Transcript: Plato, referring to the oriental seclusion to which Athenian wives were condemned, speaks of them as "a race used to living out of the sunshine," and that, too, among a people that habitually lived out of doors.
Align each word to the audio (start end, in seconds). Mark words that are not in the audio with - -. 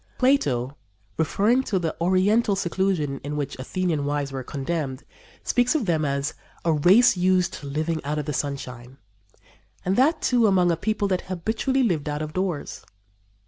Plato, 0.17 0.75
referring 1.19 1.61
to 1.65 1.77
the 1.77 1.95
oriental 2.01 2.55
seclusion 2.55 3.19
to 3.19 3.29
which 3.35 3.59
Athenian 3.59 4.03
wives 4.03 4.31
were 4.31 4.41
condemned, 4.41 5.03
speaks 5.43 5.75
of 5.75 5.85
them 5.85 6.05
as 6.05 6.33
"a 6.65 6.73
race 6.73 7.15
used 7.15 7.53
to 7.53 7.67
living 7.67 8.03
out 8.03 8.17
of 8.17 8.25
the 8.25 8.33
sunshine," 8.33 8.97
and 9.85 9.95
that, 9.97 10.19
too, 10.19 10.47
among 10.47 10.71
a 10.71 10.75
people 10.75 11.07
that 11.09 11.21
habitually 11.21 11.83
lived 11.83 12.09
out 12.09 12.23
of 12.23 12.33
doors. 12.33 12.83